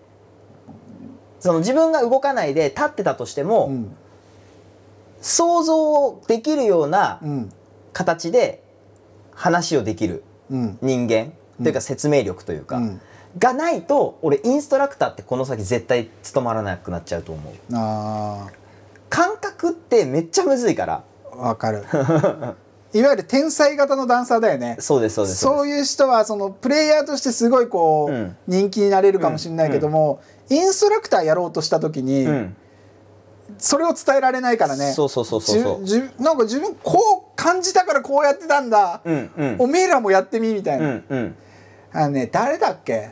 [1.39, 3.95] その自分が動かないで立ってたとしても、うん。
[5.21, 7.51] 想像できるようなうん。
[7.93, 8.62] 形で
[9.35, 10.77] 話をできるうん。
[10.81, 13.01] 人間というか説明力というか、うん。
[13.37, 17.53] がないと俺インストラクターってこの先絶対務まらなくなっちゃうと思う。
[17.73, 18.47] あ
[19.09, 21.03] 感覚ってめっちゃむずいから。
[21.31, 21.83] ーわかる。
[22.95, 24.77] いわゆる天才型のダンサーだよね。
[24.79, 25.39] そうですそうです。
[25.39, 28.37] そういう人はそのプレイヤーとしてすごいこう、うん。
[28.47, 30.19] 人気になれるかもしれないけども、
[30.49, 32.55] インストラクターやろうとした時に、うん
[33.57, 34.91] それを伝えられないからね。
[34.93, 39.55] そうそうそうそうじなんか自分こう感じたからこうやってたんだ、うんうん。
[39.59, 41.35] おめえらもやってみみたいうな、んうん。
[41.93, 43.11] あのね誰だっけ？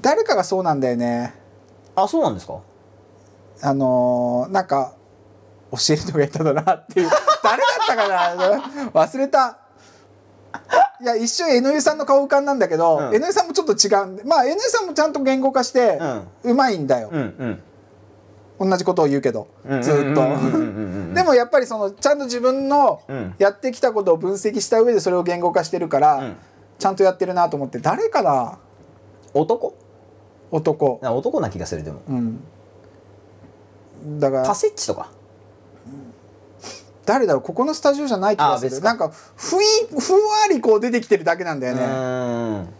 [0.00, 1.34] 誰かがそうなんだよね。
[1.96, 2.58] あそうなんですか？
[3.62, 4.94] あのーなんか
[5.72, 7.10] 教える人がいたんだなっていう。
[7.42, 8.90] 誰だったかな？
[8.92, 9.58] 忘れた。
[11.00, 13.14] いや一瞬江上さんの顔浮かんだんだけど、うん。
[13.14, 14.24] 江上さんもちょっと違うんで。
[14.24, 15.98] まあ江上さんもちゃんと言語化して
[16.42, 17.62] うまいんだよ、うんうん
[18.60, 21.14] 同じことを言うけどうんずーっと。
[21.14, 23.34] でもやっぱりそのちゃんと自分のうん。
[23.38, 26.36] やってきたことを分析した上でそれを言語化してるから、うん。
[26.78, 28.58] ちゃんとやってるなと思って誰かな？
[29.34, 29.74] 男。
[30.50, 31.00] 男。
[31.02, 32.02] な男な気がするでも。
[32.08, 32.40] うん。
[34.18, 35.10] だからパセッチとか？
[37.06, 37.42] 誰だろう？
[37.42, 38.80] ここのスタジオじゃない気がする。
[38.80, 39.66] なんかふい
[39.98, 42.72] ふんわりこう出てきてるだけなんだようね、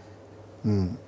[0.64, 0.99] うん、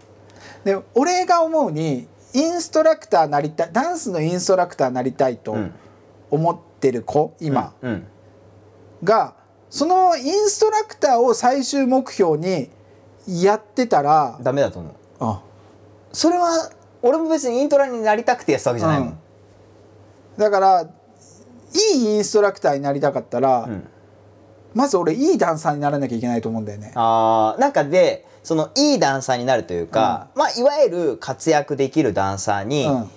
[0.64, 5.74] で俺が思うにインストラクターなりたいダンスのインストラクターなりたいとうん。
[6.30, 7.74] 思ってる子今。
[7.82, 8.06] うん。
[9.04, 9.34] が
[9.68, 12.70] そのインストラクターを最終目標に
[13.26, 14.92] やってたらダメだと思う。
[15.20, 15.42] あ
[16.12, 16.70] それは
[17.02, 19.18] 俺も別にイントラになりたくてやってたわけじゃないもん、
[20.36, 20.86] だからい
[21.96, 23.88] いインストラクターになりたかったら、うん。
[24.74, 26.92] まず俺いいダンサーにならなきゃいけないと思うんだよね。
[26.94, 33.10] あーなんかでそのいいダンサーになるというか、まあいわゆる活躍できるダンサーにうん。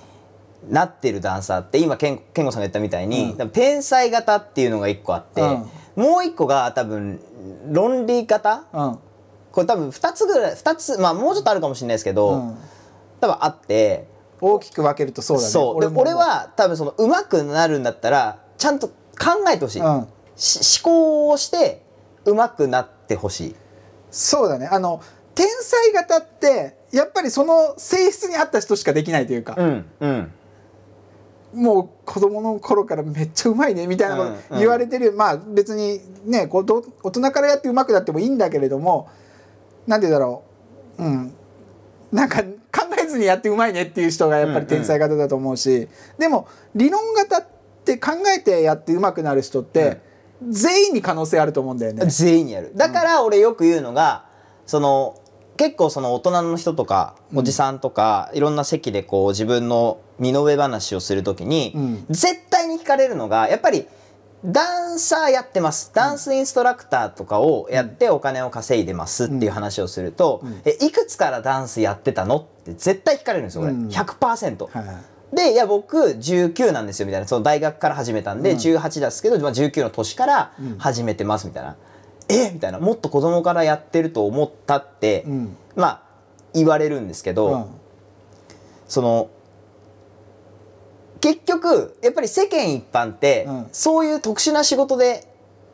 [0.68, 3.50] なってるダンサーって今ケンケンゴさんが言ったみたいに、うん。
[3.52, 5.44] 天才型っていうのが一個あって、
[5.96, 7.20] もう一個が多分
[7.72, 8.64] 論理型？
[8.74, 9.00] うん。
[9.52, 12.58] これ多分2つぐらい2つまあもうちょっとあるかもしれないですけど、うん。
[13.22, 14.08] 多分あって
[14.42, 15.50] 大きく分けるとそうだね。
[15.50, 15.82] そう。
[15.82, 18.94] でも俺は多分その上手くなるんだったらちゃんと考
[19.54, 20.08] えてほしい、思
[20.82, 21.84] 考をして
[22.26, 23.56] 上手くなってほしい。
[24.10, 24.68] そうだね。
[24.72, 25.02] あの
[25.36, 30.32] 天才型ってやっぱりその性質に合った人しかできないというか、うんうん。
[31.54, 34.38] もう子供の頃からめっちゃうまいねみたいなこうんうん。
[34.38, 39.10] と言われてる、まあ別にねこうど大人からやってうまくなってもいいんだけれども
[39.86, 40.44] なんて言うんだろ
[40.98, 41.04] う。
[41.04, 41.34] うん。
[42.12, 42.50] なんか考
[43.02, 47.48] えずにやってうまいねっていう人がやっぱり天才型だと思うし、でも理論型っ
[47.84, 50.00] て考えてやってうまくなる人って、
[50.48, 52.06] 全員に可能性あると思うんだよね。
[52.06, 52.72] 全員にやる。
[52.76, 54.26] だから俺よく言うのが
[54.66, 55.20] その
[55.58, 62.06] 結構その大人の人とかおじさんとか、いろんな席でこう自分の身の上話をするときに、うん。
[62.10, 63.88] 絶対に聞かれるのがやっぱり
[64.44, 65.92] ダンサーやってます。
[65.94, 72.38] ダンスインストラクターとかをやってお金を稼いでますっていう話をすると、えいくつからダンスやってたの？
[72.38, 73.88] って絶対聞かれるんですよこれ、うん。
[73.88, 74.68] 100%。
[74.68, 77.28] はいでいや僕19なんですよみたいな。
[77.28, 81.76] その大学から始めたんで、18ですけど、まあ、19の年から始めてますみたいな、
[82.30, 82.52] え？
[82.52, 85.58] みたいなもっと子供からやってると思ったって、うん。
[85.76, 86.02] まあ
[86.54, 87.66] 言われるんですけど、うん。
[88.88, 89.30] その
[91.22, 93.68] 結局やっぱり世間一般って、うん。
[93.72, 95.28] そういう特殊な仕事で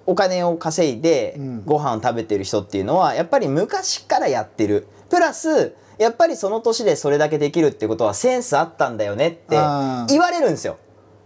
[0.05, 1.63] お金を稼いでうん。
[1.65, 4.87] ご飯を食べてる人っていうのはやっぱり昔からやってる。
[5.09, 9.57] プラスやっぱりその年でそれだけできるってことはセンスあったんだよねって
[10.07, 10.77] 言われるんですよ。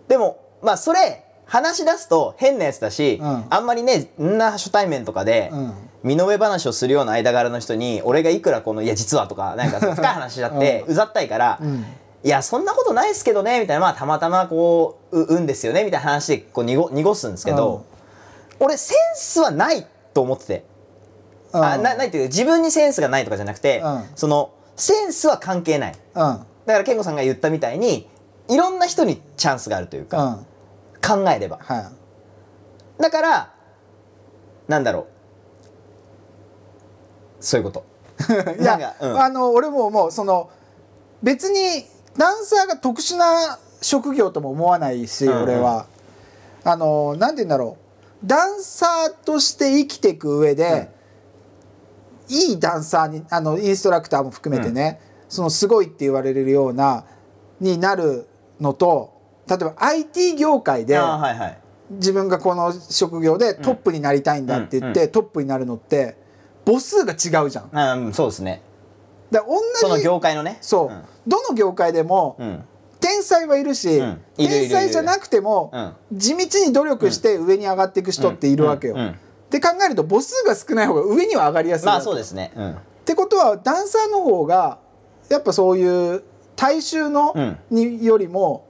[0.08, 3.46] でもまあそれ話し出すと変なやつだし、うん。
[3.50, 5.74] あんまりねんな初対面とかで、うん。
[6.04, 11.86] 身の上話をするような間柄の人に俺がいくらこの「いや実は」とかなんか深い話だってうざったいから、ん。
[12.24, 17.86] いやそんなことないですけどねみたいなまあたまたまこうう運ですよねみたいな話でこう濁濁すんですけど、
[18.60, 20.66] 俺センスはないと思ってて、
[21.54, 21.64] うん。
[21.64, 24.06] あなないっていうか自分にセンスがないとかじゃなくて、うん。
[24.16, 25.92] そのセンスは関係ない。
[25.92, 26.00] うん。
[26.14, 28.08] だから健吾さんが言ったみたいに
[28.48, 30.08] いろんな人にチャンスがあるといううん。
[30.08, 30.40] か、
[31.06, 31.60] 考えれば。
[31.62, 31.92] は
[33.00, 33.54] だから
[34.68, 35.06] なんだろう。
[37.40, 37.86] そういうこと。
[38.58, 38.62] い。
[38.62, 39.20] いやうん。
[39.20, 40.50] あの俺ももうその
[41.22, 41.86] 別に
[42.18, 45.44] ダンサーが特殊な職業とも思わないし、うんうん。
[45.44, 45.86] 俺は。
[46.64, 47.78] あのなんて言うんだろ
[48.24, 48.26] う。
[48.26, 50.90] ダンサーとして生きていく上で、
[52.28, 57.06] いいダンサーにあのインストラクターも含めてね、そのすごいって言われるような
[57.60, 58.28] になる
[58.60, 59.15] のと
[59.48, 60.98] 例えば IT 業界で。
[60.98, 61.58] あーはいはい。
[61.92, 66.18] 自分がこの職業でトップになりたいんだって言って、トップになるのって
[66.66, 68.06] 母数が違うじゃん。
[68.06, 68.62] うんそうですね。
[69.32, 70.58] ら同じその業界のね。
[70.62, 71.04] そう、ん。
[71.28, 72.64] どの業界でもうん。
[73.00, 74.02] 天才はいるし、
[74.36, 75.72] 天才じゃなくても、
[76.12, 78.96] 地道に努力して上に上がっていく人っているわけよ。
[78.96, 82.52] って考えると母数が少ない方が上には上がりやすいまあそうですね。
[82.56, 82.72] うん。
[82.72, 84.80] ってことはダンサーの方が
[85.30, 86.24] やっぱそういう
[86.56, 87.58] 大衆の、うん。
[87.70, 88.65] によりも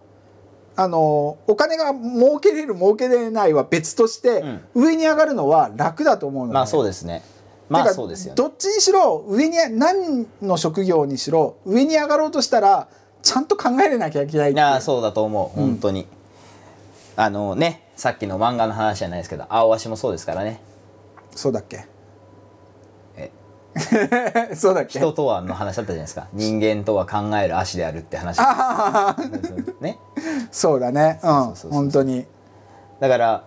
[0.77, 6.53] あのお金が儲けれる儲けれないは別として、上に上がるのは楽だと思うのね。
[6.53, 7.23] まあそうですね。
[7.69, 8.35] まあそうですよね。
[8.35, 12.87] どっちにしろ上に何の職業にしろ上に上がろうとしたら
[13.23, 14.53] ちゃんと考えれなきゃいけないいう。
[14.53, 15.59] いやそうだと思う。
[15.59, 16.07] 本当に、
[17.15, 20.61] あのねさっきの漫画の話じゃないですけど青足もそうですからね。
[21.31, 21.77] そうだっけ？
[21.77, 21.94] え
[24.55, 24.99] そうだっけ？
[24.99, 26.27] 人とはの話だったじゃないですか。
[26.33, 28.37] 人間とは考える足であるって話。
[29.81, 29.99] ね。
[30.51, 31.19] そうだね。
[31.23, 31.53] うん。
[31.71, 32.25] 本当に。
[32.99, 33.43] だから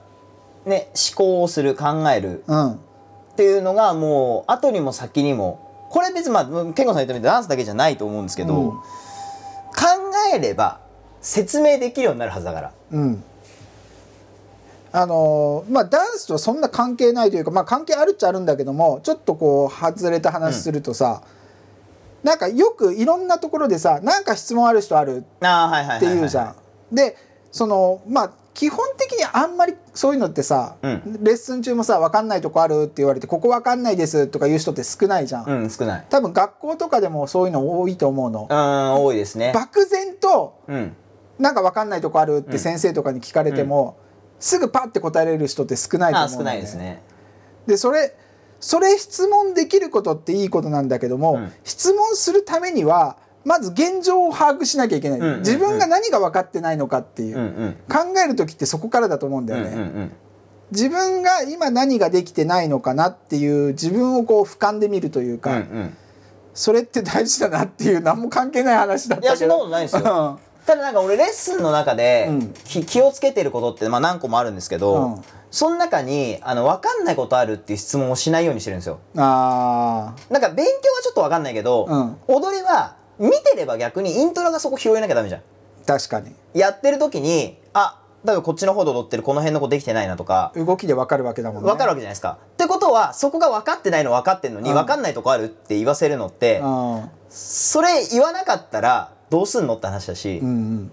[0.66, 2.44] ね思考をする考える。
[2.46, 2.72] うん。
[2.72, 2.76] っ
[3.36, 5.60] ていうのがもう後にも先にも
[5.90, 8.70] これ別にまあ健吾さん言ったみたいにダンスだけじゃないと思うんですけど、うん。
[8.70, 8.80] 考
[10.34, 10.80] えれば
[11.22, 12.72] 説明できるようになるはずだから。
[12.92, 13.24] うん
[14.92, 21.22] あのーまあダンスとはそんな関係ないというかまあ関係あるっちゃあるんだけどもちょっとこう外れた話するとさ、
[22.22, 25.26] なんかよくいろんなところでさなんか質問ある人あるって
[26.00, 26.54] 言うじゃ
[26.92, 26.94] ん。
[26.94, 27.16] で
[27.52, 31.18] そのまあ基本的にあんまりそういうのってさ、うん。
[31.22, 36.06] レッスン中もさ分かんないとこあるって言われてここ分かんないですとか言う人って少ないじゃん、うん少ない。
[36.10, 38.48] 多分学校とかでもそういうの多いと思うの。
[38.50, 39.52] う、ん多いですね。
[39.54, 40.96] 漠然とうん。
[41.38, 43.96] なんか分かんないとこあるって先生とかに聞かれても、
[44.40, 47.02] すぐパッて答えれる人って少ないと思うんだよあ少ないですね。
[47.66, 48.14] でそれ
[48.60, 51.52] それ質問できることっていいことなんだけども、うん。
[51.64, 55.38] 質問するためにはまず現状を把握しなきゃいけない、うんうんうん。
[55.40, 57.76] 自分が何が分かってないのかっていう、うんうん。
[57.88, 60.12] 考える時ってそこからだと思うんだうんよね、うんうん
[60.70, 65.96] 自分が今何ができてないのかなっていう自分をこう俯瞰で見るといううんか、うん。
[66.52, 69.28] それって大事だなっていう何も関係ない話だったけど。
[69.28, 72.52] いやそんなことないですよただなんか俺レッスンの中で、うん。
[72.52, 75.22] き気をつけてることってまあ何個もあるんですけど、うん。
[75.50, 79.00] その中にあの分かんないことあるっていう質問をしないようにしてるんですよ。
[79.14, 82.16] うん、あなんか勉強はちょっと分かんないけど、うん。
[82.26, 85.40] 踊りは見てれば逆にイントロがそこ拾えなきゃダメじゃん。
[85.40, 86.34] ー確かに。
[86.52, 90.52] やってる時にあだからこっちの方で踊ってるこの辺の子できてないなとか。
[90.54, 91.70] 動きで分かるわけだもんね。
[91.70, 92.36] 分かるわけじゃないですか。
[92.52, 94.76] ってことはそこが分かってないの分かってんのにうん。
[94.76, 97.10] 分かんないとこあるって言わせるのってうん。
[97.30, 100.38] それ言わなかったらどうすんのって話だし。
[100.38, 100.92] うんうん。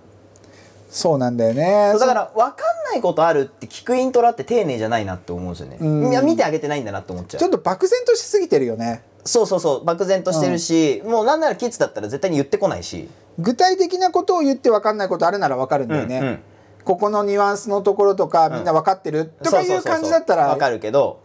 [0.89, 1.93] そうなんだよね。
[1.99, 5.77] だから分かんないことあるって聞くイントラって丁寧じゃないなって思うんですよね。
[5.81, 6.11] うん。
[6.11, 7.39] いや見てあげてないんだなって思っちゃう。
[7.39, 7.51] ちょっ。
[7.51, 9.03] と漠然としすぎてるよね。
[9.25, 13.09] そうそうそう漠然としてるし、もうなんならキッズだったら絶対に言ってこないし。
[13.37, 16.39] 具体的なことを言って分かんないことあるなら分かるんだよね、うんうん。
[16.85, 20.47] ここのニュアンスのところとかみんな分かってる、とかいう感じだったら。
[20.47, 21.19] 分かるけど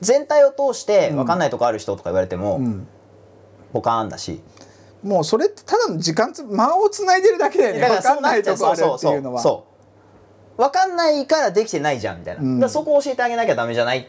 [0.00, 2.88] 全体を通して分かんないとこある人とか言われても、うん。
[3.72, 4.40] ポカーンだし
[5.06, 7.88] もうそれってただの時間つ間をつないでるだけだよね。
[7.88, 9.40] 分かんないとこあるっていうのは。
[9.40, 9.66] そ
[10.58, 12.54] う分かんないからできてないじゃんみたいな、うん。
[12.56, 14.04] だからそこを教えてあげなきゃダメじゃないっ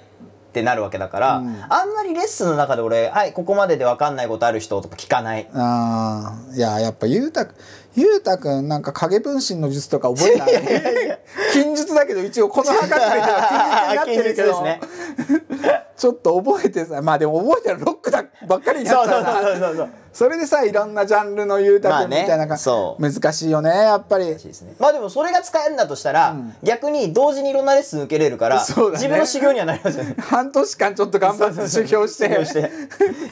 [0.54, 1.48] てなるわけだから、うん。
[1.70, 5.48] あんまりレッスンの中で俺「はいここまでで分かんないことある人」とか聞かない。
[5.54, 6.56] あー。
[6.56, 7.56] いややっぱゆうたく
[7.98, 10.50] ゆうたくんなんか影分身の術とか覚えない？
[11.52, 14.84] 近術だけど一応この測ってるは近術になってる
[15.18, 22.58] けど、近ちょっと覚えてさまあでも覚えたらロックだばっかりになっちゃうなそれでさいろんなジャンルのゆうたくんみたいなまあ
[23.00, 24.26] ね難しいよねやっぱり。
[24.26, 24.38] ね。
[24.80, 26.56] まあでもそれが使えるんだとしたら、うん。
[26.64, 28.62] 逆に同時にいろんなレッスン受けれるから、ね。
[28.94, 32.72] 自分の修行にはなりますよね半年間ちょっと頑張って修行して。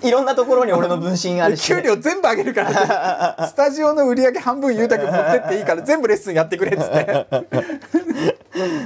[0.04, 1.67] いろんなところに俺の分身あるし。
[1.67, 7.27] 給料全部あげるから スタジオの売り上げ半分ゆうたくん持ってっていいから全部レッスンやってくれっつって。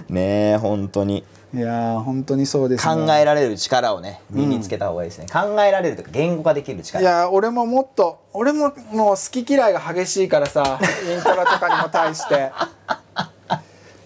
[0.09, 1.23] ねえ本当に。
[1.51, 10.79] いやー本当にそうです考ねえられる力をね身につけた方がいいですね、考えられるとか言語化できるい力やー俺ももっと俺ももう好き嫌いが激しいからさ
[11.11, 12.51] イントラとかにも対して。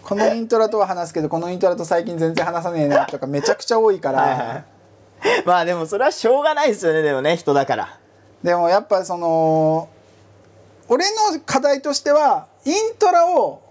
[0.04, 4.66] このイントラとは話すけどこのイントラと最近全然話さねえなとかめちゃくちゃ多いから、
[5.46, 8.00] まあでもそれはしょうがないですよねでもね人だから。
[8.44, 9.88] でもやっぱその
[10.90, 13.62] 俺の課題としてはイントラを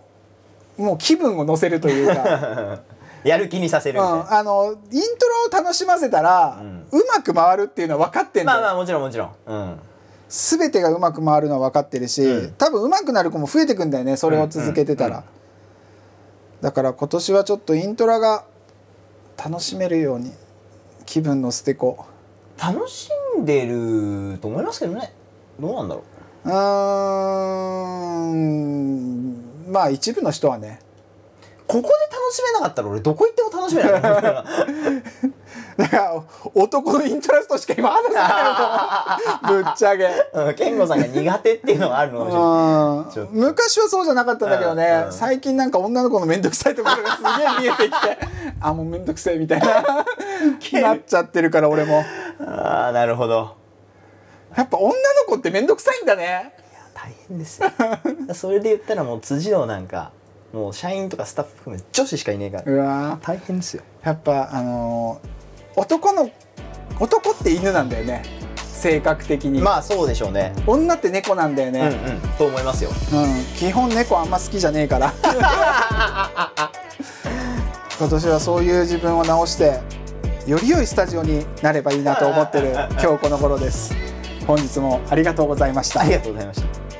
[0.78, 2.80] もう気分を乗せるというか、
[3.24, 9.30] やる気にさせるうん、あのイントラを楽しませたら、うまく回るっていうのは分かってんだよ、まあまあもちろんもちろん。
[9.46, 9.80] うん。
[10.28, 12.52] 全てがうまく回るのは分かってるし、うん。
[12.52, 15.24] 多分うまくなる子も増えてくんだよねそれを続けてたら、うんうん
[16.62, 18.44] だから今年はちょっとイントラが
[19.36, 20.32] 楽しめるように
[21.06, 22.06] 気分の捨て子
[22.56, 25.12] 楽しんでると思いますけどね。
[25.58, 26.11] どうなんだろう
[26.44, 26.52] うー
[28.34, 29.72] ん。
[29.72, 30.80] まあ一部の人はね。
[31.66, 34.02] ここで楽しめなかったら俺どこ行っても楽しめない。
[34.02, 34.44] から
[35.76, 36.22] だから
[36.54, 40.06] 男のイントラストしか今話せないもんぶっちゃけ。
[40.34, 43.32] うん健吾さんが苦手っていうのはあるのかもしれない。
[43.32, 45.12] 昔はそうじゃなかったんだけどね、うんうん。
[45.12, 48.18] 最近なんか女の子の面倒くさいところがすげえ見えてきて。
[48.60, 49.66] あもう面倒くさいみたいな。
[50.82, 52.04] なっちゃってるから俺も。
[52.40, 53.61] ああなるほど
[54.56, 54.94] やっぱ女の
[55.28, 56.52] 子って面倒くさいんだね。
[56.94, 57.70] 大変ですよ。
[58.34, 60.12] それで言ったらもう辻堂なんか
[60.52, 62.64] もう社員とかスタッフ含め女子しかいねえから。
[62.72, 63.82] うわ大変ですよ。
[64.04, 65.28] やっぱあのー
[65.80, 66.28] 男の
[67.00, 68.22] 男って犬なんだよね。
[68.62, 70.52] 性格的に、まあそうでしょうね。
[70.66, 72.90] 女って猫なんだようんうね、んと思いますよ。
[72.90, 73.44] うん。
[73.56, 75.14] 基本猫あんま好きじゃねえから。
[77.98, 79.80] 今年はそういう自分を直して
[80.46, 83.94] より良いスタジオになればいいなと思ってる今日この頃です
[84.46, 86.00] 本日もありがとうございました。
[86.00, 86.91] ありがとうございました。